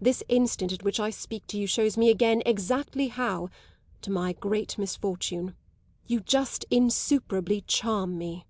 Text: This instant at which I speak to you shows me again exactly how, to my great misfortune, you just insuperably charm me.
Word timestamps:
This 0.00 0.24
instant 0.30 0.72
at 0.72 0.82
which 0.82 0.98
I 0.98 1.10
speak 1.10 1.46
to 1.48 1.58
you 1.58 1.66
shows 1.66 1.98
me 1.98 2.08
again 2.08 2.40
exactly 2.46 3.08
how, 3.08 3.50
to 4.00 4.10
my 4.10 4.32
great 4.32 4.78
misfortune, 4.78 5.54
you 6.06 6.20
just 6.20 6.64
insuperably 6.70 7.60
charm 7.66 8.16
me. 8.16 8.46